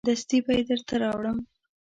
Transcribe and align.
دستي 0.09 0.37
به 0.45 0.51
یې 0.57 0.63
درته 0.69 0.95
راوړم. 1.03 1.37